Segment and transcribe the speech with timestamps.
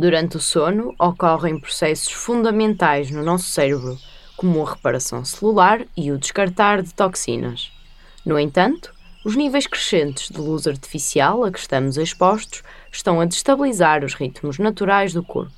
[0.00, 3.98] Durante o sono, ocorrem processos fundamentais no nosso cérebro,
[4.34, 7.70] como a reparação celular e o descartar de toxinas.
[8.24, 8.94] No entanto,
[9.26, 14.58] os níveis crescentes de luz artificial a que estamos expostos estão a destabilizar os ritmos
[14.58, 15.52] naturais do corpo.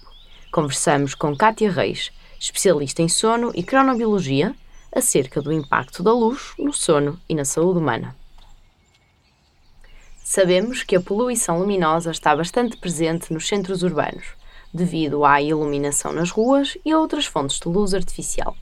[0.51, 4.57] Conversamos com Kátia Reis, especialista em sono e cronobiologia,
[4.93, 8.17] acerca do impacto da luz no sono e na saúde humana.
[10.35, 14.29] Sabemos que a poluição luminosa está bastante presente nos centros urbanos,
[14.73, 18.57] devido à iluminação nas ruas e a outras fontes de luz artificial.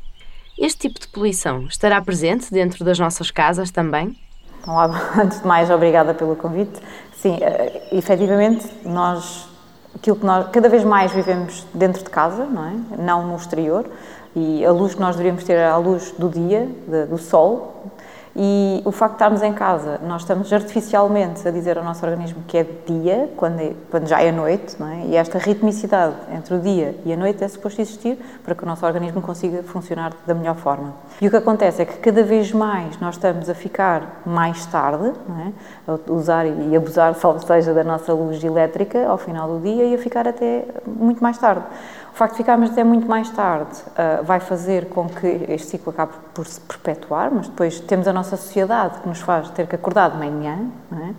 [0.59, 4.19] Este tipo de poluição estará presente dentro das nossas casas também?
[4.61, 4.77] Então,
[5.17, 6.77] antes de mais, obrigada pelo convite.
[7.15, 9.49] Sim, uh, efetivamente, nós,
[9.95, 13.01] aquilo que nós cada vez mais vivemos dentro de casa, não é?
[13.01, 13.89] Não no exterior,
[14.35, 16.69] e a luz que nós deveríamos ter é a luz do dia,
[17.09, 17.93] do sol,
[18.35, 22.43] e o facto de estarmos em casa, nós estamos artificialmente a dizer ao nosso organismo
[22.47, 25.07] que é dia, quando, é, quando já é noite, não é?
[25.07, 28.67] e esta ritmicidade entre o dia e a noite é suposto existir para que o
[28.67, 30.95] nosso organismo consiga funcionar da melhor forma.
[31.21, 35.09] E o que acontece é que cada vez mais nós estamos a ficar mais tarde,
[35.09, 35.53] é?
[35.91, 39.95] a usar e abusar, salvo seja, da nossa luz elétrica ao final do dia e
[39.95, 41.65] a ficar até muito mais tarde.
[42.13, 45.91] O facto de ficarmos até muito mais tarde uh, vai fazer com que este ciclo
[45.91, 49.75] acabe por se perpetuar, mas depois temos a nossa sociedade que nos faz ter que
[49.75, 51.15] acordar de manhã, é?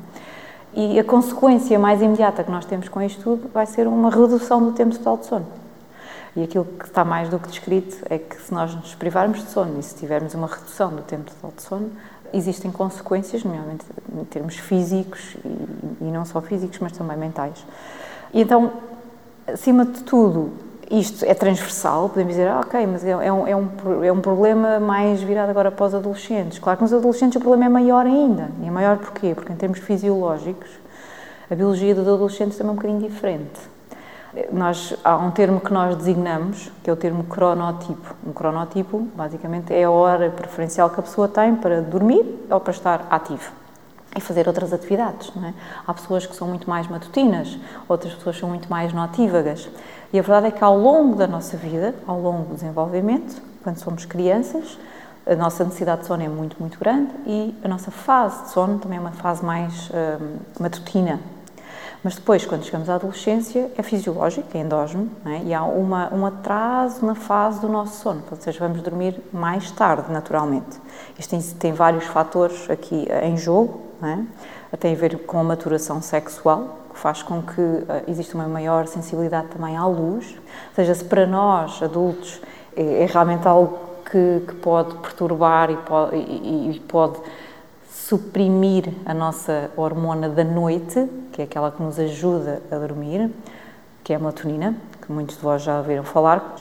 [0.73, 4.64] e a consequência mais imediata que nós temos com isto tudo vai ser uma redução
[4.64, 5.48] do tempo total de sono.
[6.36, 9.50] E aquilo que está mais do que descrito é que se nós nos privarmos de
[9.50, 11.92] sono e se tivermos uma redução do tempo total de sono,
[12.33, 13.86] existem consequências, nomeadamente
[14.17, 17.66] em termos físicos e, e não só físicos, mas também mentais.
[18.33, 18.72] E então,
[19.45, 20.52] acima de tudo,
[20.92, 24.20] isto é transversal, podemos dizer, ah, ok, mas é, é, um, é, um, é um
[24.20, 26.59] problema mais virado agora para os adolescentes.
[26.59, 28.50] Claro que nos adolescentes o problema é maior ainda.
[28.61, 29.33] E é maior porquê?
[29.33, 30.70] Porque em termos fisiológicos,
[31.50, 33.59] a biologia dos adolescentes também é um bocadinho diferente.
[34.52, 38.16] Nós, há um termo que nós designamos, que é o termo cronotipo.
[38.26, 42.71] Um cronotipo, basicamente, é a hora preferencial que a pessoa tem para dormir ou para
[42.71, 43.61] estar ativo
[44.16, 45.32] e fazer outras atividades.
[45.44, 45.54] É?
[45.86, 47.58] Há pessoas que são muito mais matutinas,
[47.88, 49.70] outras pessoas são muito mais notívagas.
[50.11, 53.77] E a verdade é que ao longo da nossa vida, ao longo do desenvolvimento, quando
[53.77, 54.77] somos crianças,
[55.26, 58.80] a nossa necessidade de sono é muito, muito grande e a nossa fase de sono
[58.80, 61.20] também é uma fase mais hum, matutina.
[62.04, 65.43] Mas depois, quando chegamos à adolescência, é fisiológico, é endógeno, é?
[65.43, 69.70] e há uma, um atraso na fase do nosso sono, ou seja, vamos dormir mais
[69.70, 70.82] tarde, naturalmente.
[71.20, 74.78] Isto tem, tem vários fatores aqui em jogo, é?
[74.78, 78.88] tem a ver com a maturação sexual, que faz com que uh, exista uma maior
[78.88, 80.36] sensibilidade também à luz.
[80.36, 82.42] Ou seja, se para nós, adultos,
[82.76, 83.80] é, é realmente algo
[84.10, 87.20] que, que, pode perturbar e pode, e, e pode
[87.90, 93.32] suprimir a nossa hormona da noite, que é aquela que nos ajuda a dormir,
[94.04, 96.56] que é a melatonina, que muitos de vós já ouviram falar.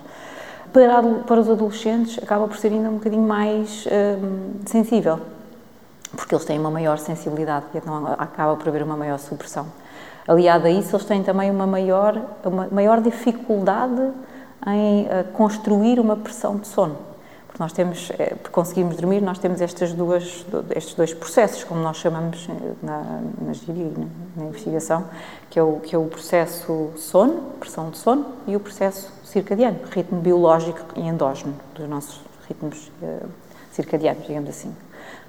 [0.73, 5.19] Para, para os adolescentes, acaba por ser ainda um bocadinho mais hum, sensível,
[6.21, 9.67] porque eles têm uma maior sensibilidade então acaba por haver uma maior supressão.
[10.29, 14.13] Aliado a isso, eles têm também uma maior, uma maior dificuldade
[14.67, 16.97] em uh, construir uma pressão de sono.
[17.47, 20.45] Porque nós temos, para conseguirmos dormir, nós temos estas duas,
[20.77, 24.07] estes dois processos, como nós chamamos eh, na, na na,
[24.37, 25.07] na investigação,
[25.49, 29.79] que é, o, que é o processo sono, pressão de sono, e o processo circadiano,
[29.91, 32.93] ritmo biológico e endógeno dos nossos ritmos
[33.73, 34.73] circadianos, digamos assim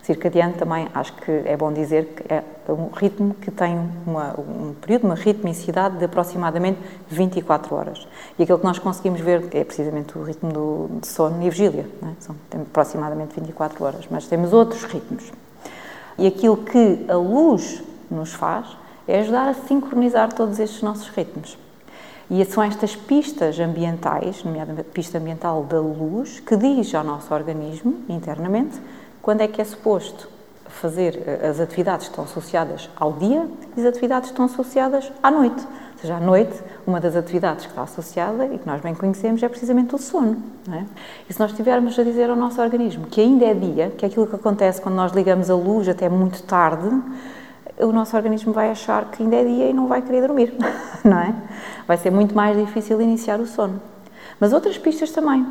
[0.03, 4.73] circadiano também acho que é bom dizer que é um ritmo que tem uma, um
[4.73, 6.79] período, uma ritmicidade de aproximadamente
[7.09, 8.07] 24 horas.
[8.37, 11.87] E aquilo que nós conseguimos ver é precisamente o ritmo do, de sono e vigília,
[12.03, 12.07] é?
[12.19, 15.31] São aproximadamente 24 horas, mas temos outros ritmos.
[16.17, 18.67] E aquilo que a luz nos faz
[19.07, 21.57] é ajudar a sincronizar todos estes nossos ritmos.
[22.29, 27.33] E são estas pistas ambientais, nomeadamente a pista ambiental da luz, que diz ao nosso
[27.33, 28.79] organismo, internamente,
[29.21, 30.27] quando é que é suposto
[30.71, 35.11] fazer eh, as atividades que estão associadas ao dia e as atividades que estão associadas
[35.21, 35.61] à noite.
[35.93, 39.43] Ou seja, à noite, uma das atividades que está associada e que nós bem conhecemos
[39.43, 40.41] é precisamente o sono.
[40.71, 40.83] É?
[41.29, 44.07] E se nós estivermos a dizer ao nosso organismo que ainda é dia, que é
[44.07, 46.89] aquilo que acontece quando nós ligamos a luz até muito tarde,
[47.77, 50.53] o nosso organismo vai achar que ainda é dia e não vai querer dormir,
[51.03, 51.35] não é?
[51.87, 53.79] Vai ser muito mais difícil iniciar o sono.
[54.39, 55.45] Mas outras pistas também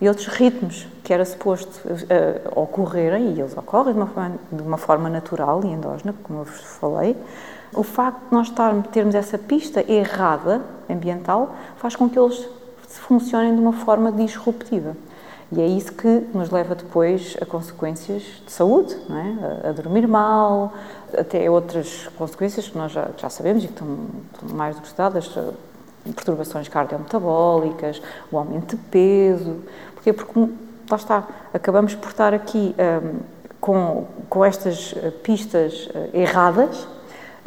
[0.00, 4.62] e outros ritmos que era suposto uh, ocorrerem, e eles ocorrem de uma, forma, de
[4.62, 7.16] uma forma natural e endógena, como eu vos falei,
[7.74, 12.46] o facto de nós estarmos, termos essa pista errada ambiental faz com que eles
[12.88, 14.96] funcionem de uma forma disruptiva.
[15.52, 19.68] E é isso que nos leva depois a consequências de saúde, não é?
[19.68, 20.72] a, dormir mal,
[21.16, 23.96] até outras consequências que nós já, já sabemos e que estão,
[24.32, 25.30] estão mais do que estudadas,
[26.12, 29.56] perturbações cardiometabólicas, o aumento de peso.
[29.94, 30.12] Porquê?
[30.12, 30.38] Porque,
[30.90, 33.20] lá está, acabamos por estar aqui um,
[33.60, 36.86] com, com estas eh, pistas eh, erradas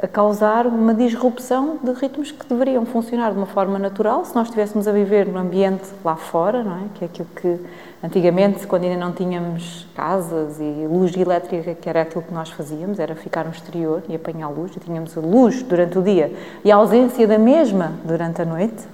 [0.01, 4.47] a causar uma disrupção de ritmos que deveriam funcionar de uma forma natural se nós
[4.47, 6.81] estivéssemos a viver no ambiente lá fora, não é?
[6.93, 7.59] Que é aquilo que
[8.03, 12.99] antigamente, quando ainda não tínhamos casas e luz elétrica, que era aquilo que nós fazíamos,
[12.99, 16.31] era ficar no exterior e apanhar luz, e tínhamos a luz durante o dia
[16.63, 18.87] e a ausência da mesma durante a noite,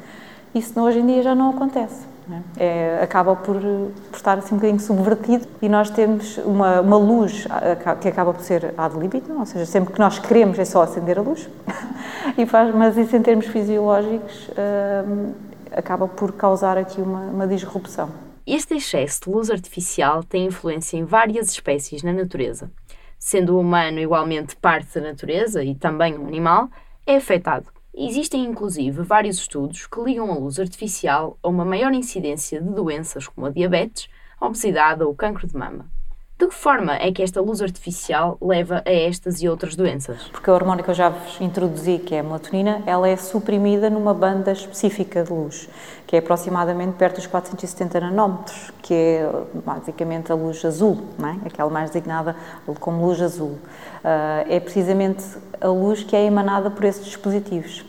[0.56, 2.13] isso hoje em dia já não acontece.
[2.58, 7.46] É, acaba por, por, estar assim um bocadinho subvertido e nós temos uma, uma luz
[8.02, 11.20] que acaba por ser ad libitum, ou seja, sempre que nós queremos é só acender
[11.20, 11.50] a luz,
[12.38, 14.50] e faz, mas isso em termos fisiológicos
[15.08, 15.34] hum,
[15.72, 18.10] acaba por causar aqui uma, uma disrupção.
[18.46, 22.70] Este excesso de luz artificial tem influência em várias espécies na natureza.
[23.18, 26.70] Sendo o humano igualmente parte da natureza e também um animal,
[27.08, 27.68] é afetado.
[27.96, 33.28] Existem inclusive vários estudos que ligam a luz artificial a uma maior incidência de doenças
[33.28, 34.10] como a diabetes,
[34.40, 35.92] a obesidade ou o cancro de mama.
[36.36, 40.24] De que forma é que esta luz artificial leva a estas e outras doenças?
[40.32, 43.88] Porque a hormona que eu já vos introduzi, que é a melatonina, ela é suprimida
[43.88, 45.70] numa banda específica de luz,
[46.08, 49.30] que é aproximadamente perto dos 470 nanómetros, que é
[49.64, 51.48] basicamente a luz azul, é?
[51.48, 52.36] aquela mais designada
[52.80, 53.52] como luz azul.
[54.04, 55.24] Uh, é precisamente
[55.62, 57.86] a luz que é emanada por esses dispositivos.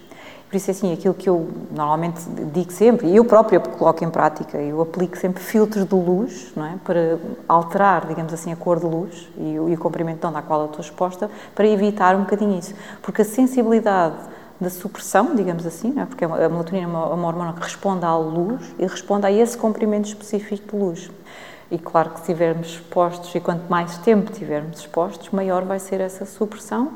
[0.55, 2.21] Por isso, assim, aquilo que eu normalmente
[2.53, 6.65] digo sempre, e eu própria coloco em prática, eu aplico sempre filtros de luz, não
[6.65, 6.77] é?
[6.85, 7.19] Para
[7.49, 10.61] alterar, digamos assim, a cor de luz e, e o comprimento de onda à qual
[10.61, 12.73] eu estou exposta, para evitar um bocadinho isso.
[13.03, 14.15] Porque a sensibilidade
[14.61, 16.05] da supressão, digamos assim, é?
[16.05, 19.59] porque a melatonina é uma, uma hormona que responde à luz e responde a esse
[19.59, 21.11] comprimento específico de luz.
[21.69, 26.01] E claro que se estivermos expostos, e quanto mais tempo tivermos expostos, maior vai ser
[26.01, 26.93] essa supressão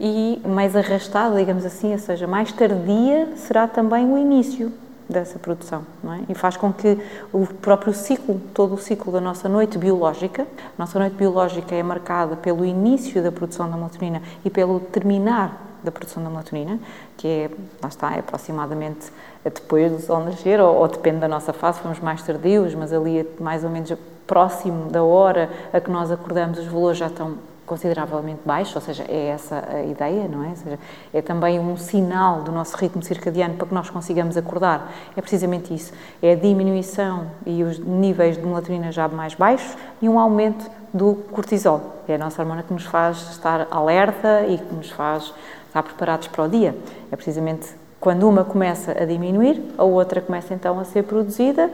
[0.00, 4.72] e mais arrastada, digamos assim, ou seja, mais tardia será também o início
[5.08, 6.32] dessa produção, é?
[6.32, 6.98] E faz com que
[7.32, 11.82] o próprio ciclo, todo o ciclo da nossa noite biológica, a nossa noite biológica é
[11.82, 16.78] marcada pelo início da produção da melatonina e pelo terminar da produção da melatonina,
[17.16, 17.50] que é,
[17.82, 19.10] lá está, é aproximadamente
[19.44, 23.20] depois do sol nascer, ou, ou depende da nossa fase, fomos mais tardios, mas ali
[23.20, 23.92] é mais ou menos
[24.26, 27.36] próximo da hora a que nós acordamos, os valores já estão
[27.68, 30.54] consideravelmente baixos, ou seja, é essa a ideia, não é?
[30.54, 30.78] Seja,
[31.12, 34.90] é também um sinal do nosso ritmo circadiano para que nós consigamos acordar.
[35.16, 35.92] É precisamente isso,
[36.22, 41.14] é a diminuição e os níveis de melatonina já mais baixos e um aumento do
[41.30, 45.32] cortisol, que é a nossa hormona que nos faz estar alerta e que nos faz
[45.66, 46.74] estar preparados para o dia.
[47.12, 47.68] É precisamente
[48.00, 51.70] quando uma começa a diminuir, a outra começa então a ser produzida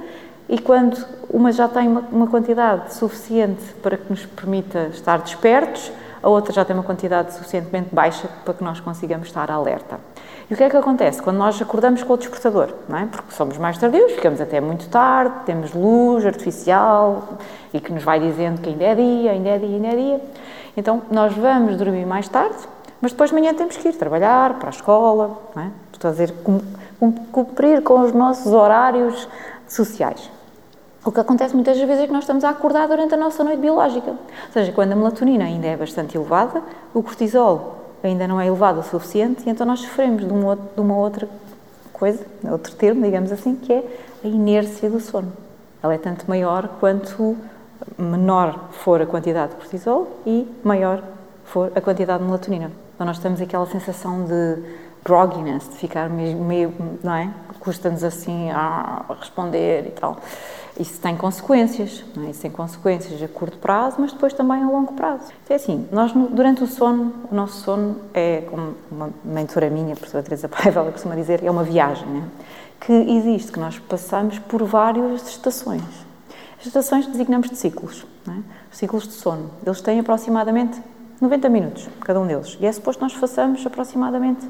[0.48, 5.90] e quando uma já tem uma, uma, quantidade suficiente para que nos permita estar despertos,
[6.22, 9.98] a outra já tem uma quantidade suficientemente baixa para que nós consigamos estar alerta.
[10.50, 11.22] E o que é que acontece?
[11.22, 13.06] Quando nós acordamos com o despertador, não é?
[13.06, 17.38] Porque somos mais tardios, ficamos até muito tarde, temos luz artificial
[17.72, 20.20] e que nos vai dizendo que ainda é dia, ainda é dia, ainda é dia.
[20.76, 22.56] Então, nós vamos dormir mais tarde,
[23.00, 25.70] mas depois de manhã temos que ir trabalhar, para a escola, não é?
[25.98, 26.34] Fazer,
[27.32, 29.26] cumprir com os nossos horários
[29.66, 30.33] sociais.
[31.04, 33.60] O que acontece muitas vezes é que nós estamos a acordar durante a nossa noite
[33.60, 34.10] biológica.
[34.12, 36.62] Ou seja, quando a melatonina ainda é bastante elevada,
[36.94, 40.96] o cortisol ainda não é elevado o suficiente e então nós sofremos de, de uma
[40.96, 41.28] outra
[41.92, 43.84] coisa, outro termo, digamos assim, que é
[44.24, 45.30] a inércia do sono.
[45.82, 47.36] Ela é tanto maior quanto
[47.98, 51.02] menor for a quantidade de cortisol e maior
[51.44, 52.72] for a quantidade de melatonina.
[52.94, 54.62] Então nós temos aquela sensação de
[55.04, 57.30] grogginess, de ficar meio, meio não é?
[57.60, 60.18] Custa-nos assim a responder e tal.
[60.78, 62.30] Isso tem consequências, não é?
[62.30, 65.32] Isso tem consequências a curto prazo, mas depois também a longo prazo.
[65.44, 69.92] Então, é assim, nós durante o sono, o nosso sono é, como uma mentora minha,
[69.92, 72.28] a professora Teresa Paiva, ela costuma dizer, é uma viagem, né?
[72.80, 75.82] que existe, que nós passamos por várias estações.
[76.58, 78.32] As estações designamos de ciclos, é?
[78.70, 79.50] os ciclos de sono.
[79.64, 80.82] Eles têm aproximadamente
[81.20, 82.58] 90 minutos, cada um deles.
[82.60, 84.46] E é suposto que nós façamos aproximadamente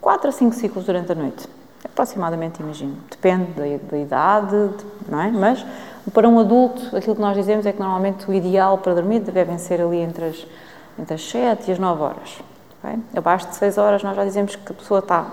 [0.00, 1.46] 4 a 5 ciclos durante a noite.
[1.84, 2.96] Aproximadamente, imagino.
[3.10, 4.70] Depende da, da idade,
[5.08, 5.30] não é?
[5.30, 5.64] Mas
[6.12, 9.56] para um adulto, aquilo que nós dizemos é que normalmente o ideal para dormir devem
[9.58, 10.46] ser ali entre as,
[10.98, 12.38] entre as 7 e as 9 horas.
[12.82, 12.98] Okay?
[13.16, 15.26] Abaixo de 6 horas nós já dizemos que a pessoa está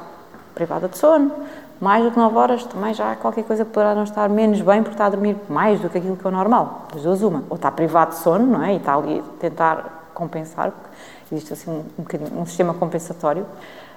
[0.55, 1.31] privada de sono,
[1.79, 4.93] mais do que 9 horas também já qualquer coisa poderá não estar menos bem porque
[4.93, 6.87] está a dormir mais do que aquilo que é o normal.
[6.93, 7.43] Das duas uma.
[7.49, 8.73] Ou está privado de sono, não é?
[8.73, 10.89] E está ali a tentar compensar, porque
[11.31, 11.83] existe assim um,
[12.37, 13.45] um, um sistema compensatório.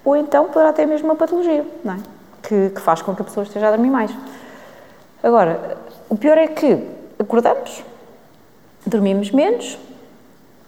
[0.05, 1.99] Ou então poderá ter mesmo uma patologia, não é?
[2.47, 4.11] Que, que faz com que a pessoa esteja a dormir mais.
[5.23, 6.87] Agora, o pior é que
[7.19, 7.83] acordamos,
[8.87, 9.79] dormimos menos,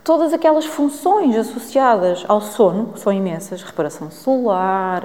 [0.02, 5.02] todas aquelas funções associadas ao sono, que são imensas, reparação celular,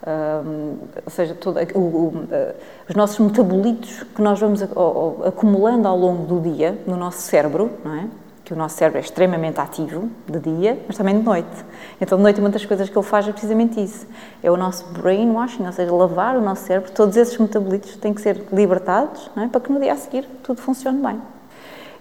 [0.00, 2.54] Um, ou seja, todo, o, o, uh,
[2.88, 7.94] os nossos metabolitos que nós vamos acumulando ao longo do dia no nosso cérebro, não
[7.94, 8.06] é?
[8.50, 11.64] Que o nosso cérebro é extremamente ativo de dia, mas também de noite.
[12.00, 14.04] Então, de noite, uma das coisas que ele faz é precisamente isso:
[14.42, 16.90] é o nosso brainwashing, ou seja, lavar o nosso cérebro.
[16.90, 19.46] Todos esses metabolitos têm que ser libertados é?
[19.46, 21.22] para que no dia a seguir tudo funcione bem.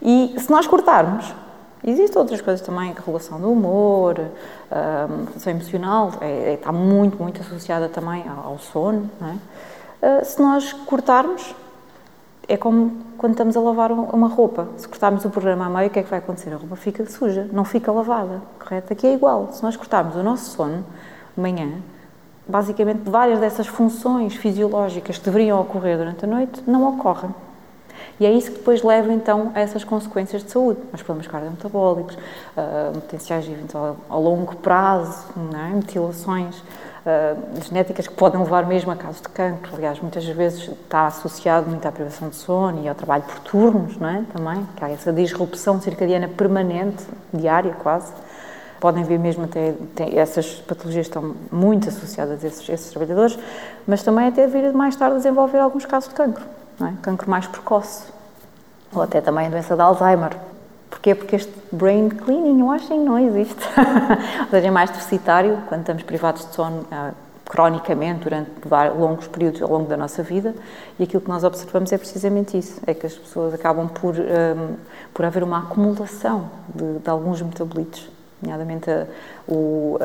[0.02, 1.32] E se nós cortarmos,
[1.84, 4.20] existem outras coisas também, a regulação do humor,
[4.72, 9.08] a regulação emocional, é, é, está muito, muito associada também ao, sono.
[9.22, 10.18] É?
[10.22, 11.54] Uh, se nós cortarmos,
[12.50, 14.68] é como quando estamos a lavar uma roupa.
[14.76, 16.52] Se cortarmos o programa a meio, o que é que vai acontecer?
[16.52, 18.92] A roupa fica suja, não fica lavada, correto?
[18.92, 19.50] Aqui é igual.
[19.54, 20.84] Se nós cortarmos o nosso sono,
[21.38, 21.70] amanhã,
[22.48, 27.34] basicamente várias dessas funções fisiológicas que deveriam ocorrer durante a noite não ocorrem.
[28.20, 32.16] E é isso que depois leva então a essas consequências de saúde, os problemas cardiometabólicos,
[32.16, 35.74] uh, potenciais eventual ao longo prazo, é?
[35.74, 36.62] mutilações,
[37.64, 39.76] genéticas que podem levar mesmo a casos de cancro.
[39.76, 43.98] Aliás, muitas vezes está associado muito à privação de sono e ao trabalho por turnos,
[43.98, 44.24] não é?
[44.34, 48.12] Também, que há essa disrupção circadiana permanente, diária quase.
[48.80, 49.74] Podem vir mesmo até,
[50.16, 53.38] essas patologias estão muito associadas a esses, esses, trabalhadores,
[53.86, 56.46] mas também até vir mais tarde a desenvolver alguns casos de cancro,
[56.80, 56.94] não é?
[57.02, 58.06] Cancro mais precoce,
[58.94, 60.32] ou até também a doença de Alzheimer.
[60.90, 61.14] Porquê?
[61.14, 63.64] Porque este brain cleaning washing não existe.
[64.42, 67.14] Ou seja, é mais deficitário quando estamos privados de sono uh,
[67.46, 68.52] cronicamente durante
[68.96, 70.54] longos períodos ao longo da nossa vida
[71.00, 74.76] e aquilo que nós observamos é precisamente isso, é que as pessoas acabam por, um,
[75.12, 78.08] por haver uma acumulação de, de alguns metabolitos
[78.42, 79.06] nomeadamente a,
[79.48, 79.98] o,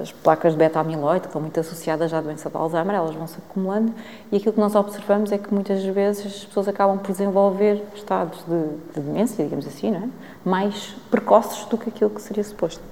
[0.00, 3.38] as placas de beta-amiloide, que estão muito associadas à doença de Alzheimer, elas vão se
[3.38, 3.94] acumulando
[4.30, 8.44] e aquilo que nós observamos é que muitas vezes as pessoas acabam por desenvolver estados
[8.44, 10.08] de, de demência, digamos assim, é?
[10.44, 12.82] mais precoces do que aquilo que seria suposto.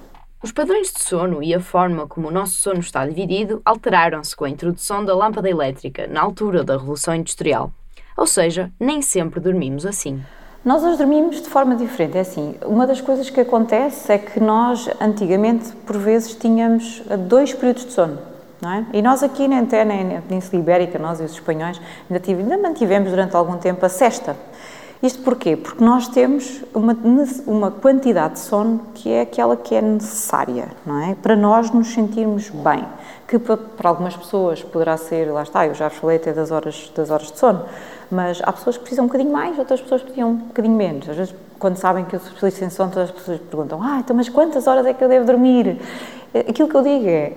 [0.41, 4.45] Os padrões de sono e a forma como o nosso sono está dividido alteraram-se com
[4.45, 7.73] a introdução da lâmpada elétrica na altura da Revolução Industrial.
[8.15, 10.23] Ou seja, nem sempre dormimos assim.
[10.63, 12.17] Nós hoje dormimos de forma diferente.
[12.17, 17.53] É assim, uma das coisas que acontece é que nós, antigamente, por vezes, tínhamos dois
[17.53, 18.17] períodos de sono.
[18.61, 18.85] Não é?
[18.91, 22.57] E nós aqui na, até na Península Ibérica, nós e os espanhóis, ainda, tive, ainda
[22.57, 24.35] mantivemos durante algum tempo a sexta.
[25.01, 25.55] Isto porquê?
[25.55, 26.93] Porque nós temos uma,
[27.47, 31.15] uma quantidade de sono que é aquela que é necessária, não é?
[31.15, 32.85] Para nós nos sentirmos bem.
[33.25, 36.91] Que para, para algumas pessoas poderá ser, lá está, eu já falei até das horas,
[36.93, 37.63] das horas de sono,
[38.11, 41.07] mas há pessoas que precisam um bocadinho mais, outras pessoas precisam um bocadinho menos.
[41.07, 43.99] Às vezes, quando sabem que eu sou especialista em sono, todas as pessoas perguntam: Ah,
[43.99, 45.79] então, mas quantas horas é que eu devo dormir?
[46.47, 47.33] Aquilo que eu digo é: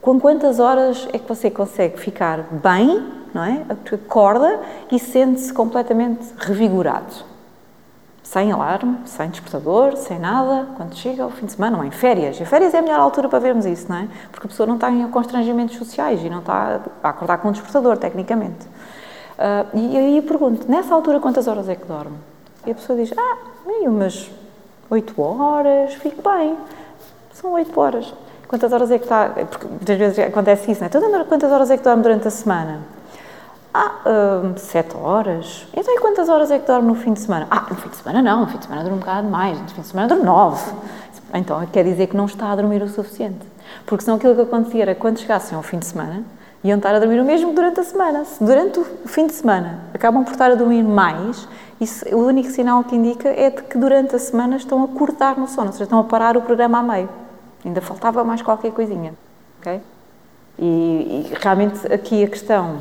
[0.00, 3.02] com quantas horas é que você consegue ficar bem,
[3.34, 3.64] não é?
[3.68, 4.60] Acorda
[4.90, 7.30] e sente-se completamente revigorado.
[8.22, 12.40] Sem alarme, sem despertador, sem nada, quando chega ao fim de semana, ou em férias.
[12.40, 14.08] E férias é a melhor altura para vermos isso, não é?
[14.30, 17.52] Porque a pessoa não está em constrangimentos sociais e não está a acordar com um
[17.52, 18.68] despertador, tecnicamente.
[19.40, 22.18] Uh, e aí pergunto, nessa altura quantas horas é que dorme?
[22.66, 23.38] E a pessoa diz, ah,
[23.86, 24.30] umas
[24.90, 26.58] 8 horas, fico bem.
[27.32, 28.12] São 8 horas.
[28.46, 29.30] Quantas horas é que está...
[29.30, 30.88] Porque muitas vezes acontece isso, não é?
[30.88, 32.80] Então, quantas horas é que dorme durante a semana?
[33.72, 35.66] Ah, uh, sete horas.
[35.72, 37.46] Então, e quantas horas é que dorme no fim de semana?
[37.48, 39.68] Ah, no fim de semana não, no fim de semana dorme um bocado mais, no
[39.68, 40.70] fim de semana dorme nove.
[41.32, 43.46] Então, quer dizer que não está a dormir o suficiente.
[43.86, 46.24] Porque senão aquilo que acontecia era quando chegassem ao fim de semana,
[46.62, 48.24] iam estar a dormir o mesmo durante a semana.
[48.24, 51.48] Se durante o fim de semana acabam por estar a dormir mais,
[51.80, 55.38] isso, o único sinal que indica é de que durante a semana estão a cortar
[55.38, 57.08] no sono, ou seja, estão a parar o programa a meio.
[57.64, 59.14] Ainda faltava mais qualquer coisinha.
[59.60, 59.80] Okay?
[60.58, 60.64] E,
[61.32, 62.78] e realmente aqui a questão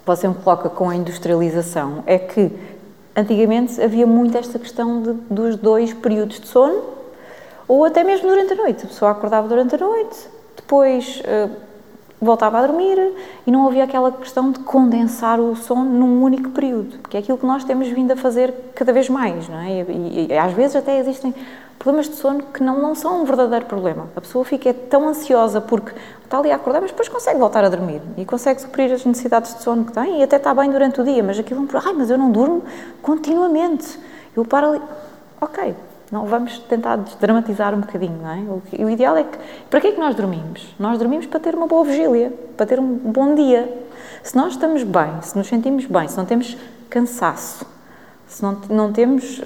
[0.00, 2.50] que você me coloca com a industrialização é que
[3.14, 6.82] antigamente havia muito esta questão de, dos dois períodos de sono,
[7.66, 8.84] ou até mesmo durante a noite.
[8.84, 11.50] A pessoa acordava durante a noite, depois uh,
[12.20, 12.98] voltava a dormir
[13.46, 17.38] e não havia aquela questão de condensar o sono num único período, que é aquilo
[17.38, 19.82] que nós temos vindo a fazer cada vez mais, não é?
[19.82, 21.34] E, e, e às vezes até existem
[21.78, 24.08] problemas de sono que não, não são um verdadeiro problema.
[24.16, 25.92] A pessoa fica tão ansiosa porque
[26.24, 29.54] está ali a acordar, mas depois consegue voltar a dormir e consegue suprir as necessidades
[29.54, 32.10] de sono que tem e até está bem durante o dia, mas aquilo, ai, mas
[32.10, 32.62] eu não durmo
[33.00, 33.98] continuamente.
[34.36, 34.82] Eu paro ali,
[35.40, 35.74] ok,
[36.10, 38.38] não vamos tentar dramatizar um bocadinho, não é?
[38.38, 39.38] O, o, ideal é que.
[39.68, 40.74] Para que é que nós dormimos?
[40.78, 43.86] Nós dormimos para ter uma boa vigília, para ter um bom dia.
[44.22, 46.56] Se nós estamos bem, se nos sentimos bem, se não temos
[46.88, 47.66] cansaço,
[48.26, 49.40] se não, não temos.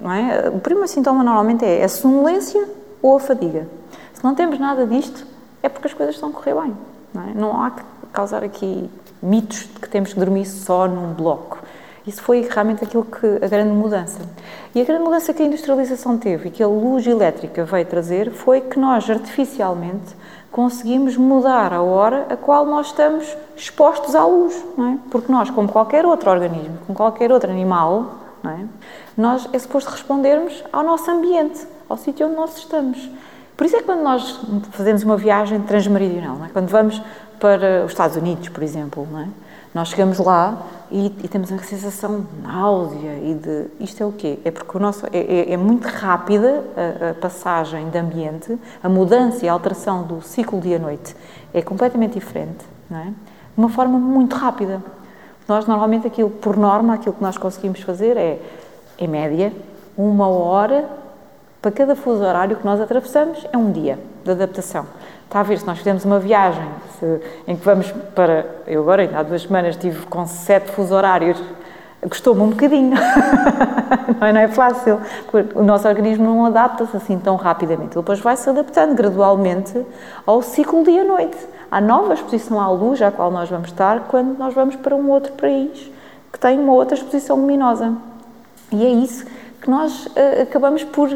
[0.00, 0.48] Não é?
[0.48, 2.68] O primeiro sintoma normalmente é a sonolência
[3.00, 3.68] ou a fadiga.
[4.12, 5.24] Se não temos nada disto,
[5.62, 6.76] é porque as coisas estão a correr bem.
[7.14, 7.34] Não, é?
[7.34, 7.82] não há que
[8.12, 8.90] causar aqui
[9.22, 11.58] mitos de que temos que dormir só num bloco.
[12.06, 14.20] Isso foi realmente aquilo que a grande mudança.
[14.74, 18.30] E a grande mudança que a industrialização teve e que a luz elétrica veio trazer
[18.32, 20.16] foi que nós artificialmente
[20.50, 24.98] conseguimos mudar a hora a qual nós estamos expostos à luz, é?
[25.10, 28.64] Porque nós, como qualquer outro organismo, como qualquer outro animal, é?
[29.16, 33.10] Nós é suposto respondermos ao nosso ambiente, ao sítio onde nós estamos.
[33.56, 34.40] Por isso é que quando nós
[34.72, 36.48] fazemos uma viagem transmeridional, é?
[36.52, 37.00] quando vamos
[37.38, 39.28] para os Estados Unidos, por exemplo, é?
[39.74, 40.58] Nós chegamos lá
[40.90, 43.66] e, e, temos a sensação de náusea e de...
[43.80, 44.38] Isto é o quê?
[44.44, 48.88] É porque o nosso, é, é, é muito rápida a, a, passagem de ambiente, a
[48.88, 51.16] mudança e a alteração do ciclo dia-noite
[51.54, 53.04] é completamente diferente, não é?
[53.04, 53.14] De
[53.56, 54.82] uma forma muito rápida.
[55.48, 58.38] Nós, normalmente, aquilo, por norma, aquilo que nós conseguimos fazer é,
[58.98, 59.52] em média,
[59.96, 60.86] uma hora
[61.62, 64.86] para cada fuso horário que nós atravessamos, é um dia de adaptação.
[65.32, 66.62] Está a ver, se nós fizermos uma viagem
[66.98, 68.44] se, em que vamos para.
[68.66, 71.42] Eu agora, há duas semanas, estive com sete fusos horários,
[72.02, 72.90] custou-me um bocadinho.
[74.20, 75.00] não, é, não é fácil.
[75.54, 77.96] O nosso organismo não adapta-se assim tão rapidamente.
[77.96, 79.86] Ele depois vai se adaptando gradualmente
[80.26, 81.38] ao ciclo dia-noite,
[81.70, 85.08] à nova exposição à luz à qual nós vamos estar quando nós vamos para um
[85.08, 85.90] outro país
[86.30, 87.94] que tem uma outra exposição luminosa.
[88.70, 89.24] E é isso
[89.62, 91.08] que nós uh, acabamos por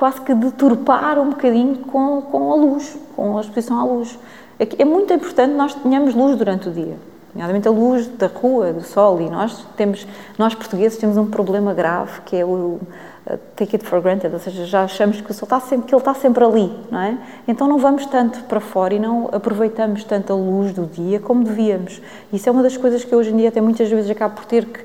[0.00, 4.18] quase que deturpar um bocadinho com, com a luz, com a exposição à luz.
[4.58, 6.96] É, é muito importante nós tenhamos luz durante o dia,
[7.34, 10.06] nomeadamente a luz da rua, do sol, e nós temos,
[10.38, 14.40] nós portugueses temos um problema grave que é o uh, take it for granted, ou
[14.40, 17.18] seja, já achamos que o sol está sempre, que ele está sempre ali, não é?
[17.46, 21.44] Então não vamos tanto para fora e não aproveitamos tanto a luz do dia como
[21.44, 22.00] devíamos.
[22.32, 24.64] Isso é uma das coisas que hoje em dia até muitas vezes acabo por ter
[24.64, 24.80] que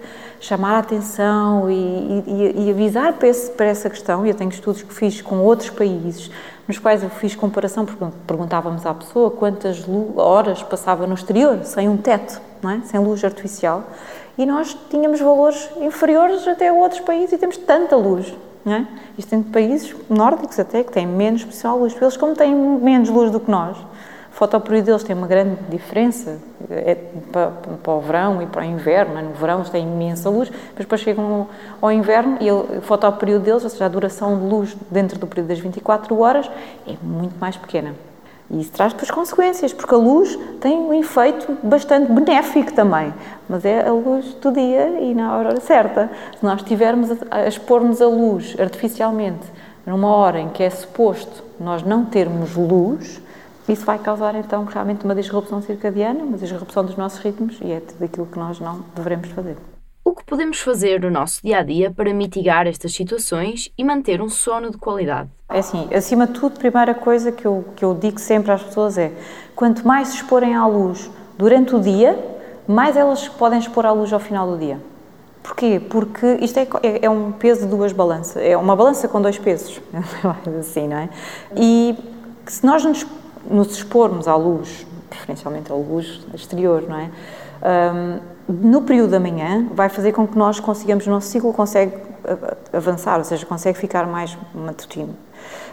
[0.46, 4.26] chamar a atenção e, e, e avisar para, esse, para, essa questão.
[4.26, 6.30] Eu tenho estudos que fiz com outros países,
[6.68, 7.86] nos quais eu fiz comparação,
[8.28, 9.84] perguntávamos à pessoa quantas
[10.16, 12.86] horas passava no exterior, sem um teto, é?
[12.86, 13.84] sem luz artificial,
[14.38, 18.34] e nós tínhamos valores inferiores até a outros países e temos tanta luz.
[18.68, 18.84] É?
[19.18, 21.96] Isto tem países nórdicos até que têm menos especial luz.
[22.02, 23.78] Eles, como têm menos luz do que nós,
[24.36, 26.38] fotoperíodo deles tem uma grande diferença
[26.70, 26.96] é
[27.32, 27.52] para,
[27.82, 29.18] para, o verão e para o inverno.
[29.18, 29.22] É?
[29.22, 31.48] No verão eles têm imensa luz, mas depois chegam
[31.82, 35.48] ao inverno e o fotoperíodo deles, ou seja, a duração de luz dentro do período
[35.48, 36.52] das 24 horas,
[36.86, 37.94] é muito mais pequena.
[38.52, 43.14] E isso traz depois consequências, porque a luz tem um efeito bastante benéfico também,
[43.48, 46.12] mas é a luz do dia e na hora certa.
[46.38, 49.46] Se nós estivermos a, expor-nos a luz artificialmente
[49.86, 53.22] numa hora em que é suposto nós não termos luz,
[53.68, 57.80] isso vai causar então realmente uma disrupção circadiana, uma disrupção dos nossos ritmos e é
[57.80, 59.58] tudo aquilo que nós não devemos fazer.
[60.04, 64.22] O que podemos fazer no nosso dia a dia para mitigar estas situações e manter
[64.22, 65.30] um sono de qualidade?
[65.50, 68.62] É assim, acima de tudo, a primeira coisa que eu, que eu digo sempre às
[68.62, 69.12] pessoas é:
[69.56, 72.20] quanto mais se exporem à luz durante o dia,
[72.68, 74.80] mais elas podem expor à luz ao final do dia.
[75.42, 75.80] Porquê?
[75.80, 79.40] Porque isto é, é, é um peso de duas balanças, é uma balança com dois
[79.40, 79.82] pesos,
[80.60, 81.10] assim, não é?
[81.56, 81.96] E
[82.46, 83.06] se nós nos
[83.50, 87.10] nos expormos à luz, preferencialmente à luz exterior, não é?
[87.94, 91.94] Um, no período da manhã vai fazer com que nós consigamos, o nosso ciclo consegue
[92.72, 95.16] avançar, ou seja, consegue ficar mais matutino.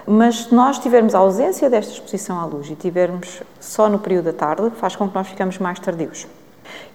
[0.06, 4.26] Mas se nós tivermos a ausência desta exposição à luz e tivermos só no período
[4.26, 6.26] da tarde, faz com que nós ficamos mais tardios.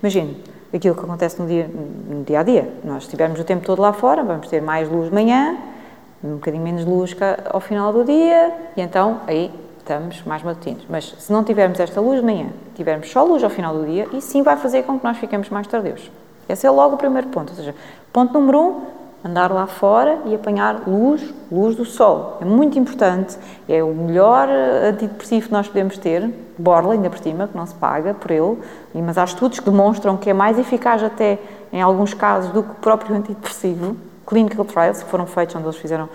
[0.01, 1.69] Imagine, aquilo que acontece no dia,
[2.09, 2.73] no dia a dia.
[2.83, 5.57] Nós estivermos o tempo todo lá fora, vamos ter mais luz de manhã,
[6.23, 7.15] um bocadinho menos luz
[7.49, 9.51] ao final do dia, e então aí
[9.87, 10.83] estamos mais matutinos.
[10.89, 14.07] Mas se não tivermos esta luz de manhã, tivermos só luz ao final do dia,
[14.11, 16.11] isso sim vai fazer com que nós fiquemos mais tardios.
[16.49, 17.51] Esse é logo o primeiro ponto.
[17.51, 17.73] Ou seja,
[18.11, 18.81] ponto número um,
[19.23, 22.37] andar lá fora e apanhar luz, luz do sol.
[22.41, 27.47] É muito importante, é o melhor antidepressivo que nós podemos ter, borla ainda por cima,
[27.47, 28.57] que não se paga por ele,
[28.93, 31.39] mas há estudos que demonstram que é mais eficaz até
[31.71, 33.95] em alguns casos do que o próprio antidepressivo.
[34.25, 36.09] Clinical trials que foram feitos onde eles fizeram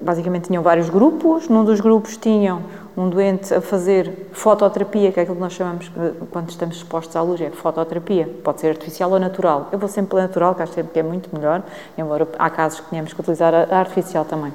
[0.00, 1.48] basicamente tinham vários grupos.
[1.48, 2.62] Num dos grupos tinham
[2.96, 5.90] um doente a fazer fototerapia, que é aquilo que nós chamamos,
[6.30, 8.28] quando estamos expostos à luz, é fototerapia.
[8.44, 9.68] Pode ser artificial ou natural.
[9.72, 11.62] Eu vou sempre pela natural, que acho que é muito melhor,
[11.96, 14.52] embora há casos que tenhamos que utilizar a artificial também.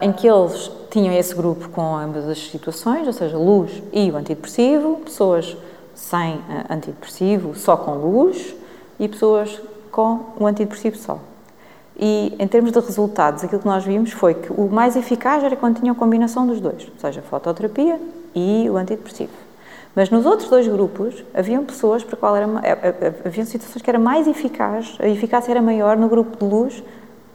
[0.00, 4.16] Em que eles tinham esse grupo com ambas as situações, ou seja, luz e o
[4.16, 5.56] antidepressivo, pessoas
[5.94, 8.54] sem eh, antidepressivo, só com luz,
[8.98, 11.18] e pessoas com o antidepressivo só.
[12.02, 15.54] E em termos de resultados, aquilo que nós vimos foi que o mais eficaz era
[15.54, 18.00] quando tinham combinação dos dois, ou seja, a fototerapia
[18.34, 19.32] e o antidepressivo.
[19.94, 23.82] Mas nos outros dois grupos, haviam pessoas para qual era eh, eh, eh, haviam situações
[23.82, 26.82] que era mais eficaz, a eficácia era maior no grupo de luz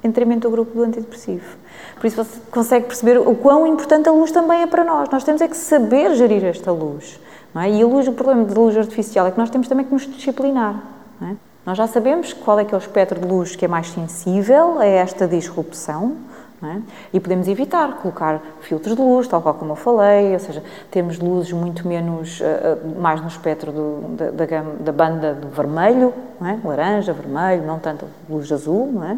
[0.04, 1.58] em detrimento do grupo do antidepressivo.
[2.00, 5.10] Por isso você consegue perceber o quão importante a luz também é para nós.
[5.10, 7.20] Nós temos é que saber gerir esta luz.
[7.56, 7.70] É?
[7.70, 10.08] E a luz, o problema da luz artificial é que nós temos também que nos
[10.08, 10.82] disciplinar.
[11.22, 11.36] É?
[11.66, 14.80] Nós já sabemos qual é que é o espectro de luz que é mais sensível
[14.80, 16.18] a esta disrupção,
[16.64, 16.82] É?
[17.14, 21.20] E podemos evitar colocar filtros de luz, tal qual como eu falei, ou seja, temos
[21.20, 26.58] luzes muito menos, uh, mais no espectro do, da, da, da, banda do vermelho, é?
[26.66, 29.18] laranja, vermelho, não tanto luz azul, é?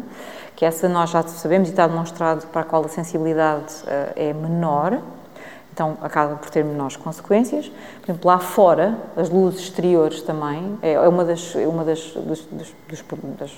[0.56, 4.32] que essa nós já sabemos e está demonstrado para a qual a sensibilidade uh, é
[4.32, 4.98] menor,
[5.78, 7.68] então acaba por ter menores consequências.
[7.68, 12.00] Por exemplo, lá fora, as luzes exteriores também, é, é uma das, é uma das,
[12.14, 12.74] dos, dos,
[13.38, 13.56] das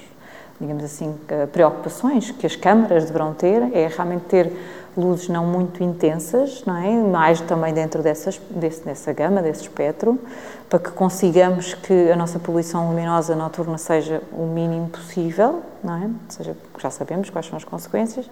[0.61, 1.19] digamos assim,
[1.51, 4.53] preocupações que as câmaras deverão ter é realmente ter
[4.95, 6.91] luzes não muito intensas, não é?
[7.03, 10.19] mais também dentro dessas, desse, dessa gama, desse espectro,
[10.69, 16.05] para que consigamos que a nossa poluição luminosa noturna seja o mínimo possível, não é?
[16.05, 18.29] Ou seja, já sabemos quais são as consequências,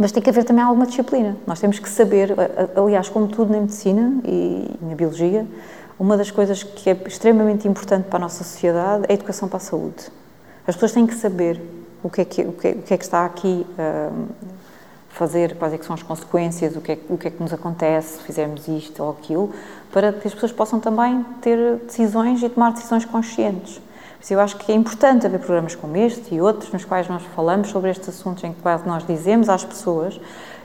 [0.00, 1.36] mas tem que haver também alguma disciplina.
[1.46, 2.34] Nós temos que saber,
[2.74, 5.46] aliás, como tudo na medicina e na biologia,
[5.98, 9.58] uma das coisas que é extremamente importante para a nossa sociedade é a educação para
[9.58, 10.10] a saúde.
[10.66, 11.60] As pessoas têm que saber
[12.02, 14.28] o que é que, o que, é, o que, é que está aqui a uh,
[15.10, 17.52] fazer, quais é que são as consequências, o que, é, o que é que nos
[17.52, 19.52] acontece se fizermos isto ou aquilo,
[19.92, 23.78] para que as pessoas possam também ter decisões e tomar decisões conscientes.
[24.28, 27.68] Eu acho que é importante haver programas como este e outros nos quais nós falamos
[27.68, 30.20] sobre estes assuntos em que nós dizemos às pessoas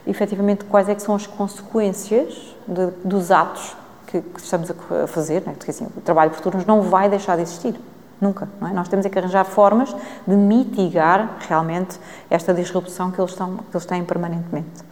[0.06, 5.42] efetivamente quais é que são as consequências de, dos atos que, que estamos a fazer,
[5.44, 5.54] né?
[5.56, 7.74] porque assim, o trabalho por turnos não vai deixar de existir.
[8.20, 8.72] Nunca, é?
[8.72, 9.94] Nós temos é que arranjar formas
[10.26, 11.98] de mitigar realmente
[12.30, 14.84] esta disrupção que eles, estão, que eles têm permanentemente.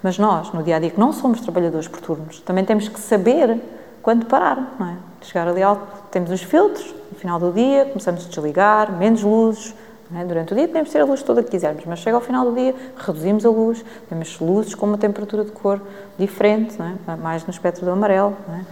[0.00, 3.00] Mas nós, no dia a dia, que não somos trabalhadores por turnos, também temos que
[3.00, 3.60] saber
[4.00, 4.96] quando parar, não é?
[5.22, 9.72] Chegar ali alto, temos os filtros, no final do dia começamos a desligar, menos luzes,
[10.14, 10.24] é?
[10.24, 12.54] Durante o dia podemos ter a luz toda que quisermos, mas chega ao final do
[12.54, 15.80] dia, reduzimos a luz, temos luzes com uma temperatura de cor
[16.18, 17.16] diferente, é?
[17.16, 18.64] mais no espectro do amarelo, é?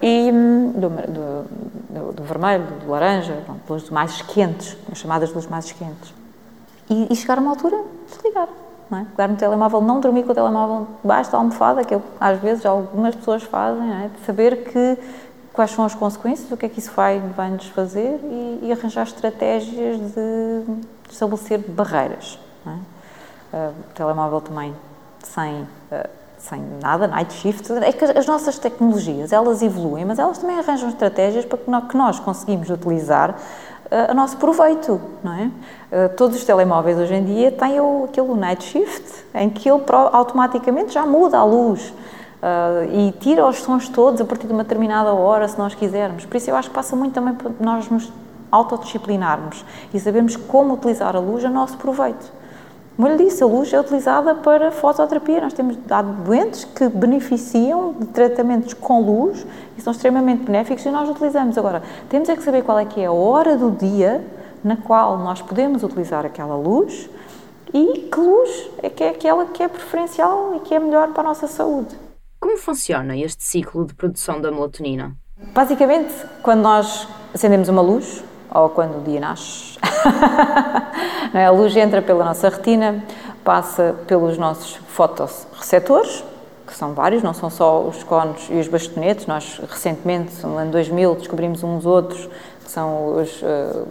[0.00, 3.36] e hum, do, do, do, vermelho, do laranja,
[3.68, 6.14] luzes mais quentes, as chamadas luzes mais quentes.
[6.88, 7.80] E, e chegar a uma altura,
[8.10, 8.48] desligar.
[8.90, 9.04] Não é?
[9.04, 12.64] Pegar no telemóvel, não dormir com o telemóvel debaixo da almofada, que eu, às vezes
[12.64, 14.98] algumas pessoas fazem, saber que
[15.58, 18.70] quais são as consequências, o que é que isso vai, vai nos fazer e, e
[18.70, 20.62] arranjar estratégias de
[21.10, 22.38] estabelecer barreiras.
[22.64, 22.70] É?
[22.70, 24.72] Uh, o telemóvel também
[25.20, 27.72] sem, uh, sem nada, night shift.
[27.72, 31.88] É que as nossas tecnologias, elas evoluem, mas elas também arranjam estratégias para que nós,
[31.88, 35.50] que nós conseguimos utilizar uh, a nosso proveito, não é?
[36.16, 40.92] todos os telemóveis hoje em dia têm o, aquele night shift, em que ele automaticamente
[40.92, 41.92] já muda a luz.
[42.40, 46.24] Uh, e tira os sons todos a partir de uma determinada hora, se nós quisermos.
[46.24, 48.12] Por isso, eu acho que passa muito também para nós nos
[48.50, 52.32] autodisciplinarmos e sabermos como utilizar a luz a nosso proveito.
[52.98, 55.40] Como eu lhe disse, a luz é utilizada para fototerapia.
[55.40, 59.46] Nós temos dado doentes que beneficiam de tratamentos com luz
[59.76, 61.56] e são extremamente benéficos e nós utilizamos.
[61.56, 64.24] Agora, temos é que saber qual é que é a hora do dia
[64.64, 67.08] na qual nós podemos utilizar aquela luz
[67.72, 71.22] e que luz é que é aquela que é preferencial e que é melhor para
[71.22, 72.07] a nossa saúde.
[72.48, 75.14] Como funciona este ciclo de produção da melatonina?
[75.52, 79.76] Basicamente, quando nós acendemos uma luz, ou quando o dia nasce,
[81.36, 83.04] a luz entra pela nossa retina,
[83.44, 86.24] passa pelos nossos fotorreceptores,
[86.66, 89.26] que são vários, não são só os cones e os bastonetes.
[89.26, 92.30] Nós, recentemente, no ano 2000, descobrimos uns outros,
[92.64, 93.86] que são os uh,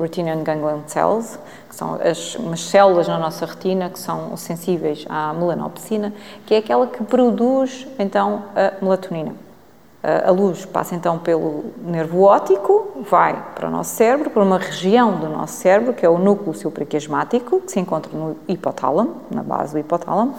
[0.00, 5.04] retina and ganglion cells, que são as, umas células na nossa retina que são sensíveis
[5.08, 6.12] à melanopsina,
[6.46, 9.34] que é aquela que produz então a melatonina.
[10.00, 15.18] A luz passa então pelo nervo óptico, vai para o nosso cérebro, para uma região
[15.18, 19.72] do nosso cérebro, que é o núcleo supraquiasmático, que se encontra no hipotálamo, na base
[19.72, 20.36] do hipotálamo,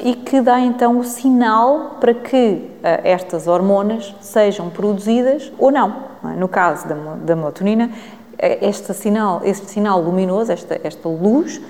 [0.00, 5.96] e que dá então o sinal para que estas hormonas sejam produzidas ou não.
[6.24, 6.36] é?
[6.36, 7.90] No caso da, melatonina,
[8.38, 11.60] este sinal, este sinal luminoso, esta, esta luz,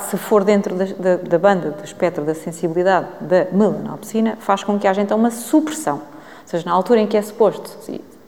[0.00, 4.78] se for dentro da, da, da, banda do espectro da sensibilidade da melanopsina, faz com
[4.78, 5.96] que haja então uma supressão.
[5.96, 7.78] Ou seja, na altura em que é suposto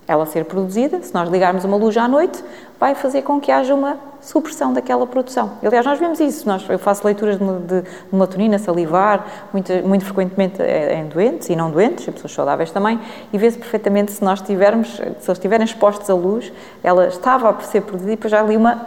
[0.07, 2.43] ela ser produzida, se nós ligarmos uma luz à noite,
[2.79, 5.53] vai fazer com que haja uma supressão daquela produção.
[5.63, 6.47] Aliás, nós vemos isso.
[6.47, 11.57] Nós, eu faço leituras de, de, de melatonina, salivar, muito, muito frequentemente em doentes e
[11.57, 13.01] não doentes, em pessoas saudáveis também,
[13.33, 17.61] e vê-se perfeitamente se nós tivermos, se eles estiverem expostos à luz, ela estava a
[17.61, 18.87] ser produzida e depois já ali uma,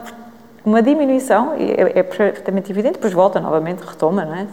[0.66, 4.48] uma diminuição, é, é perfeitamente evidente, depois volta novamente, retoma, não é?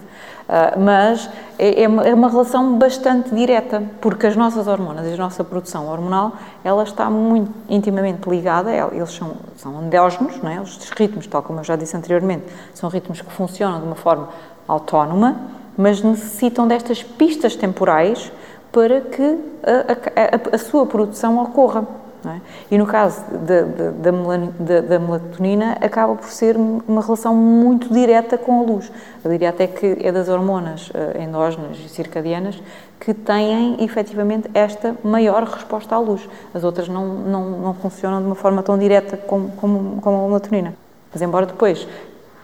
[0.45, 5.15] Uh, mas é, é, uma, é, uma, relação bastante direta, porque as nossas hormonas e
[5.15, 10.61] a nossa produção hormonal, ela está muito intimamente ligada, eles são, são endógenos, não é?
[10.61, 14.29] os ritmos, tal como eu já disse anteriormente, são ritmos que funcionam de uma forma
[14.69, 15.35] autónoma,
[15.79, 18.31] mas necessitam destas pistas temporais
[18.71, 21.87] para que a, a, a sua produção ocorra.
[22.27, 22.41] É?
[22.71, 28.39] E no caso da, da, da, da, melatonina, acaba por ser uma relação muito direta
[28.39, 28.91] com a luz.
[29.23, 32.63] Eu diria até que é das hormonas uh, endógenas e circadianas
[32.99, 36.27] que têm efetivamente esta maior resposta à luz.
[36.55, 40.29] As outras não, não, não funcionam de uma forma tão direta como, como, como a
[40.29, 40.75] melatonina.
[41.13, 41.87] Mas embora depois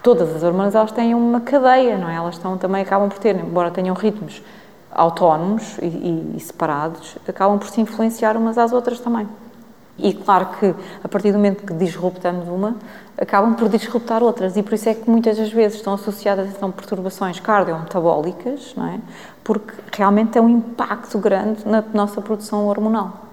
[0.02, 2.16] todas as hormonas elas têm uma cadeia, não é?
[2.16, 4.42] Elas estão, também acabam por ter, embora tenham ritmos
[4.90, 9.26] autónomos e, e separados, acabam por se influenciar umas às outras também.
[10.02, 12.76] E claro que, a partir do momento que disruptamos uma,
[13.20, 14.56] acabam por disruptar outras.
[14.56, 19.00] E por isso é que muitas das vezes estão associadas então, perturbações cardiometabólicas, não é?
[19.44, 23.26] Porque realmente tem um impacto grande na nossa produção hormonal.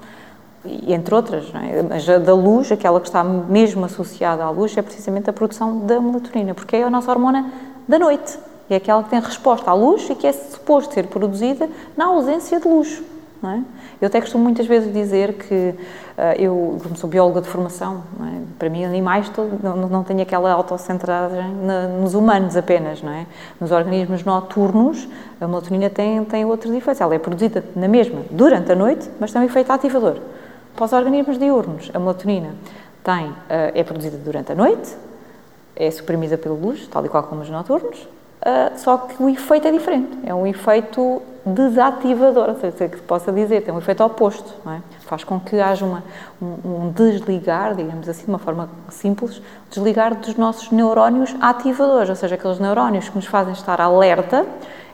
[0.66, 1.82] E, entre outras, não é?
[1.82, 5.80] Mas a da luz, aquela que está mesmo associada à luz, é precisamente a produção
[5.80, 7.50] da melatonina, porque é a nossa hormona
[7.88, 8.38] da noite.
[8.70, 12.60] É aquela que tem resposta à luz e que é suposto ser produzida na ausência
[12.60, 13.02] de luz.
[13.44, 13.60] É?
[14.02, 15.76] Eu até costumo muitas vezes dizer que uh,
[16.40, 18.42] eu, como sou bióloga de formação, é?
[18.58, 21.54] para mim animais todo, não, não tenho aquela autocentragem
[22.02, 23.28] nos humanos apenas, não é?
[23.62, 25.08] Nos organismos noturnos,
[25.40, 27.00] a melatonina tem, tem outros efeitos.
[27.00, 30.18] Ela é produzida na mesma durante a noite, mas tem um efeito ativador.
[30.76, 32.56] Para os organismos diurnos, a melatonina
[33.04, 33.36] tem, uh,
[33.76, 34.96] é produzida durante a noite,
[35.76, 38.08] é suprimida pela luz, tal e qual como os noturnos,
[38.40, 41.22] Uh, só que o efeito é diferente, é um efeito
[41.54, 44.80] desativador, se é que possa dizer, tem um efeito oposto, é?
[45.06, 46.04] faz com que haja uma,
[46.42, 52.16] um, um, desligar, digamos assim, de uma forma simples, desligar dos nossos neurónios ativadores, ou
[52.16, 54.46] seja, aqueles neurónios que nos fazem estar alerta,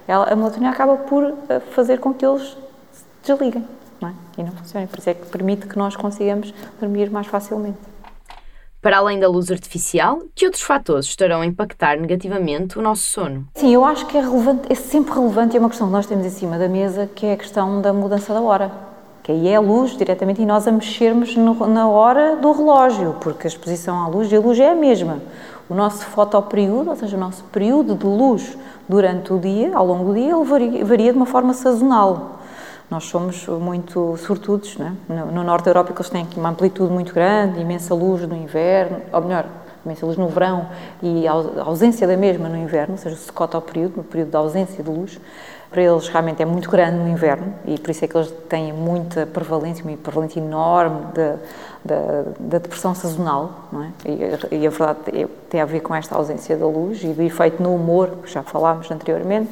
[0.07, 2.55] ela, a melatonina acaba por ah, fazer com que eles
[2.91, 3.65] se desliguem
[3.99, 4.13] não é?
[4.37, 7.92] e não funcionem, por isso é que permite que nós consigamos dormir mais facilmente.
[8.83, 13.47] Para além da luz artificial, que outros fatores estarão a impactar negativamente o nosso sono?
[13.55, 16.05] Sim, eu acho que é relevante, é sempre relevante e é uma questão que nós
[16.05, 18.69] temos em cima da mesa, que é a questão da mudança da hora.
[19.23, 23.15] Que aí é a luz diretamente e nós a mexermos no, na hora do relógio,
[23.21, 25.19] porque a exposição à luz e a luz é a mesma.
[25.69, 28.57] O nosso fotoperíodo, ou seja, o nosso período de luz
[28.89, 32.41] durante o dia, ao longo do dia, ele varia, varia de uma forma sazonal.
[32.93, 34.95] Nós somos muito sortudos, né?
[35.09, 39.01] no, no norte da Europa, eles têm uma amplitude muito grande, imensa luz no inverno,
[39.11, 39.47] ou melhor,
[39.83, 40.67] imensa luz no verão
[41.01, 44.29] e a ausência da mesma no inverno, ou seja, se cota ao período, no período
[44.29, 45.19] da ausência de luz,
[45.71, 48.71] para eles realmente é muito grande no inverno e por isso é que eles têm
[48.71, 53.69] muita prevalência, uma prevalência enorme da, depressão sazonal,
[54.05, 54.09] é?
[54.51, 57.23] E, e a verdade é, tem a ver com esta ausência da luz e do
[57.23, 59.49] efeito no humor, que já falámos anteriormente,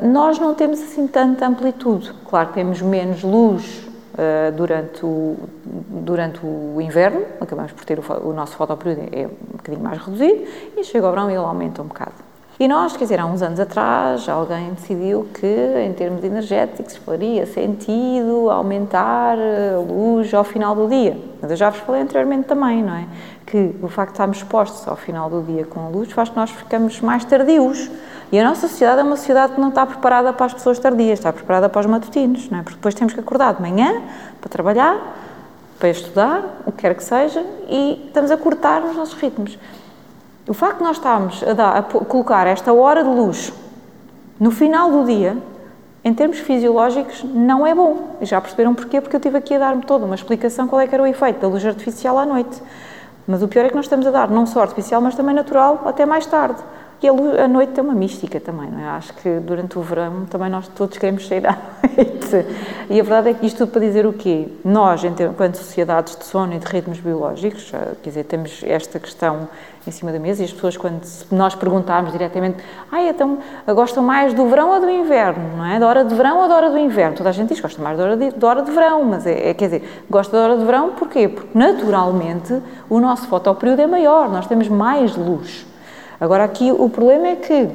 [0.00, 2.12] nós não temos assim tanta amplitude.
[2.28, 8.28] Claro que temos menos luz uh, durante, o, durante o inverno, acabamos por ter o,
[8.28, 10.44] o nosso fotoperíodo é um bocadinho mais reduzido,
[10.76, 12.34] e chega ao verão e ele aumenta um bocado.
[12.58, 15.46] E nós, quer dizer, há uns anos atrás, alguém decidiu que,
[15.84, 21.18] em termos energéticos, faria sentido aumentar a luz ao final do dia.
[21.42, 23.06] Mas eu já vos falei anteriormente também, não é?
[23.44, 26.36] Que o facto de estarmos expostos ao final do dia com a luz faz que
[26.36, 27.90] nós ficamos mais tardios.
[28.34, 31.20] E a nossa sociedade é uma sociedade que não está preparada para as pessoas tardias,
[31.20, 32.62] está preparada para os matutinos, não é?
[32.62, 34.02] Porque depois temos que acordar de manhã
[34.40, 34.98] para trabalhar,
[35.78, 39.56] para estudar, o que quer que seja, e estamos a cortar os nossos ritmos.
[40.48, 43.52] O facto de nós estarmos a, dar, a colocar esta hora de luz
[44.40, 45.38] no final do dia,
[46.02, 48.16] em termos fisiológicos, não é bom.
[48.20, 49.00] Já perceberam porquê?
[49.00, 51.38] Porque eu tive aqui a dar-me toda uma explicação qual é que era o efeito
[51.38, 52.60] da luz artificial à noite.
[53.28, 55.82] Mas o pior é que nós estamos a dar não só artificial, mas também natural,
[55.86, 56.60] até mais tarde.
[57.04, 58.88] E a, noite tem uma mística também, não é?
[58.88, 62.46] Acho que durante o verão também nós todos queremos sair à noite.
[62.88, 64.48] E a verdade é que isto tudo para dizer o quê?
[64.64, 67.70] Nós, enquanto sociedades de sono e de ritmos biológicos,
[68.02, 69.50] quer dizer, temos esta questão
[69.86, 73.36] em cima da mesa e as pessoas, quando nós perguntarmos diretamente, ah, então
[73.74, 75.78] gostam mais do verão ou do inverno, não é?
[75.78, 77.18] Da hora de verão ou da hora do inverno?
[77.18, 79.26] Toda a gente diz que gosta mais da hora de, da hora de verão, mas
[79.26, 81.28] é, é, quer dizer, gosta da hora de verão porquê?
[81.28, 85.73] Porque naturalmente o nosso fotoperíodo é maior, nós temos mais luz.
[86.20, 87.68] Agora, aqui o problema é que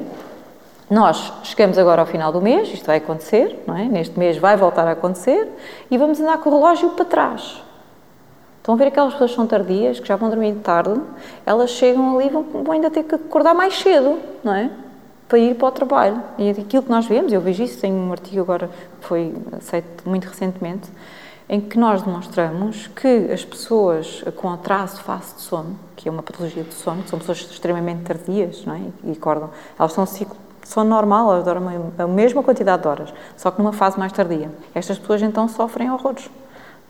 [0.90, 3.84] nós chegamos agora ao final do mês, isto vai acontecer, é?
[3.84, 5.48] Neste mês vai voltar a acontecer
[5.90, 7.62] e vamos andar com o relógio para trás.
[8.58, 11.00] Estão a ver aquelas pessoas que são tardias, que já vão dormir tarde,
[11.46, 14.70] elas chegam ali e vão, vão ainda ter que acordar mais cedo, não é?
[15.28, 16.20] Para ir para o trabalho.
[16.36, 18.68] E aquilo que nós vemos, eu vejo isso, tem um artigo agora
[19.00, 20.90] que foi aceito muito recentemente,
[21.52, 26.12] em que nós demonstramos que as pessoas com atraso de fase de sono, que é
[26.12, 28.80] uma patologia de sono, que são pessoas extremamente tardias, não é?
[29.02, 33.12] E acordam, elas estão um ciclo sono normal, elas dormem a mesma quantidade de horas,
[33.36, 34.48] só que numa fase mais tardia.
[34.72, 36.30] Estas pessoas então sofrem horrores,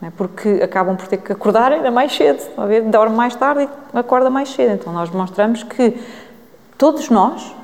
[0.02, 0.10] é?
[0.10, 2.82] porque acabam por ter que acordar ainda mais cedo, a ver?
[2.82, 4.74] dorme mais tarde e acorda mais cedo.
[4.74, 5.98] Então nós demonstramos que
[6.76, 7.54] todos nós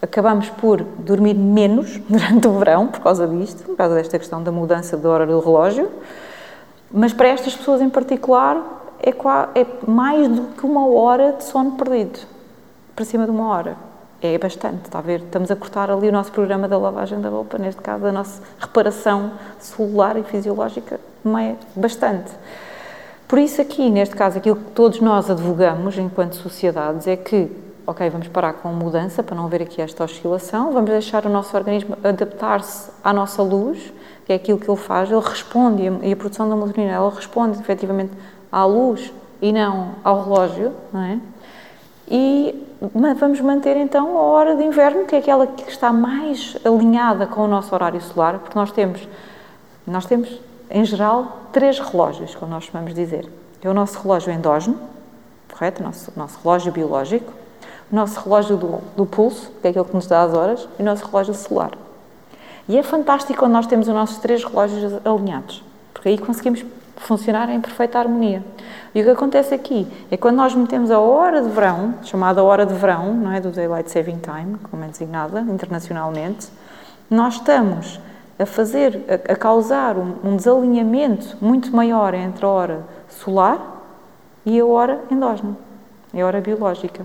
[0.00, 4.52] acabamos por dormir menos durante o verão por causa disto, por causa desta questão da
[4.52, 5.90] mudança da hora do relógio.
[6.90, 8.62] Mas para estas pessoas em particular
[9.00, 9.10] é,
[9.60, 12.20] é mais do que uma hora de sono perdido,
[12.94, 13.76] para cima de uma hora.
[14.22, 15.20] É bastante, está a ver?
[15.20, 18.42] Estamos a cortar ali o nosso programa da lavagem da roupa, neste caso a nossa
[18.58, 20.98] reparação celular e fisiológica,
[21.38, 22.32] é bastante.
[23.28, 27.50] Por isso aqui, neste caso, aquilo que todos nós advogamos enquanto sociedades é que,
[27.86, 31.28] ok, vamos parar com a mudança para não haver aqui esta oscilação, vamos deixar o
[31.28, 33.92] nosso organismo adaptar-se à nossa luz,
[34.24, 37.60] que é aquilo que ele faz, ele responde, e a produção da melatonina, ela responde
[37.60, 38.12] efetivamente
[38.50, 41.20] à luz e não ao relógio, não é?
[42.08, 42.66] E
[43.18, 47.42] vamos manter então a hora de inverno, que é aquela que está mais alinhada com
[47.42, 49.08] o nosso horário solar, porque nós temos,
[49.86, 53.28] nós temos em geral, três relógios, como nós chamamos dizer.
[53.62, 54.78] É o nosso relógio endógeno,
[55.52, 55.82] correto?
[55.82, 57.32] Nosso, nosso relógio biológico,
[57.90, 60.82] o nosso relógio do, do, pulso, que é aquele que nos dá as horas, e
[60.82, 61.72] o nosso relógio celular.
[62.68, 65.62] E é fantástico quando nós temos os nossos três relógios alinhados,
[65.94, 66.64] porque aí conseguimos
[66.96, 68.42] funcionar em perfeita harmonia.
[68.94, 72.64] E o que acontece aqui é quando nós metemos a hora de verão, chamada hora
[72.64, 76.48] de verão, não é do Daylight Saving Time, como é designada internacionalmente,
[77.08, 78.00] nós estamos
[78.38, 83.84] a fazer, a, a causar um, um, desalinhamento muito maior entre a hora solar
[84.44, 85.56] e a hora endógena,
[86.14, 87.04] a hora biológica.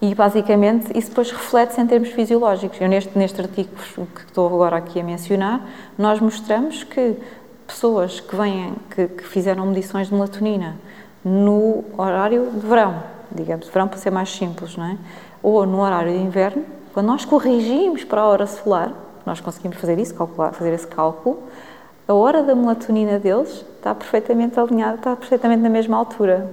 [0.00, 2.80] E basicamente isso depois reflete-se em termos fisiológicos.
[2.80, 3.70] Eu neste, neste artigo
[4.14, 7.16] que estou agora aqui a mencionar, nós mostramos que
[7.66, 10.76] pessoas que vêm, que, que fizeram medições de melatonina
[11.24, 14.96] no horário de verão, digamos, verão para ser mais simples, não é?
[15.42, 18.92] Ou no horário de inverno, quando nós corrigimos para a hora solar,
[19.24, 21.42] nós conseguimos fazer isso, calcular, fazer esse cálculo,
[22.06, 26.48] a hora da melatonina deles está perfeitamente alinhada, está perfeitamente na mesma altura.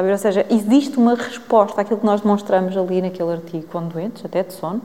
[0.00, 4.42] Ou seja, existe uma resposta àquilo que nós demonstramos ali naquele artigo com doentes, até
[4.42, 4.82] de sono,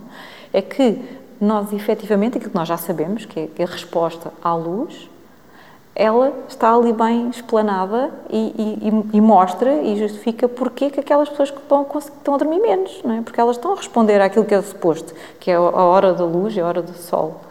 [0.52, 0.99] é que
[1.39, 5.10] nós efetivamente, aquilo que nós já sabemos, que é a resposta à luz,
[5.95, 11.52] ela está ali bem explanada e, e, e, mostra e justifica porque que aquelas pessoas
[11.52, 13.21] que estão, estão a dormir menos, não é?
[13.21, 16.56] porque elas estão a responder àquilo que é suposto, que é a hora da luz
[16.56, 17.41] e a hora do sol.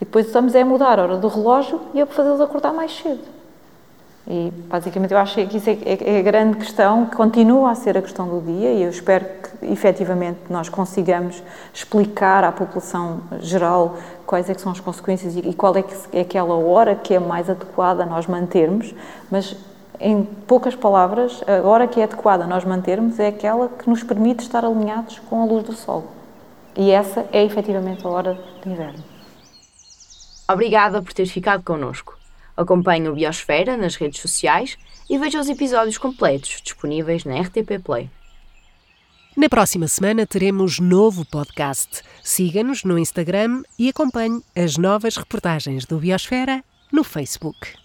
[0.00, 3.39] E depois estamos a mudar a hora do relógio e a fazê-los acordar mais cedo.
[4.32, 7.74] E basicamente eu acho que isso é, é, é, a grande questão, que continua a
[7.74, 11.42] ser a questão do dia e eu espero que efetivamente nós consigamos
[11.74, 15.92] explicar à população geral quais é que são as consequências e, e qual é, que
[16.12, 18.94] é aquela hora que é mais adequada nós mantermos,
[19.28, 19.56] mas
[19.98, 24.44] em poucas palavras, a hora que é adequada nós mantermos é aquela que nos permite
[24.44, 26.04] estar alinhados com a luz do sol.
[26.76, 29.02] E essa é efetivamente a hora de inverno.
[30.48, 32.19] Obrigada por teres ficado connosco.
[32.56, 34.76] Acompanhe o Biosfera nas redes sociais
[35.08, 38.10] e veja os episódios completos disponíveis na RTP Play.
[39.36, 42.02] Na próxima semana teremos novo podcast.
[42.22, 47.79] Siga-nos no Instagram e acompanhe as novas reportagens do Biosfera no Facebook.